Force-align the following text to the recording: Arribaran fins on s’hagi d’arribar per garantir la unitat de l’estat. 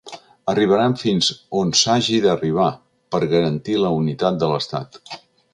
Arribaran 0.53 0.95
fins 1.01 1.27
on 1.59 1.75
s’hagi 1.81 2.17
d’arribar 2.25 2.71
per 3.17 3.21
garantir 3.37 3.79
la 3.87 3.93
unitat 4.03 4.45
de 4.45 4.53
l’estat. 4.55 5.03